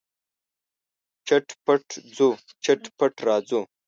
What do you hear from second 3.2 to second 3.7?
راځو.